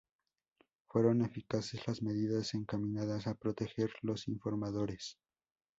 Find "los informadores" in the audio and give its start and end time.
4.01-5.19